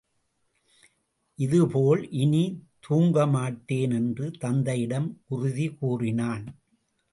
இது 1.39 1.67
போல் 1.67 2.09
இனி 2.11 2.43
தூங்கமாட்டேன் 2.87 3.93
என்று 3.93 4.31
தந்தையிடம் 4.39 5.09
உறுதி 5.27 5.67
கூறினான். 5.79 6.45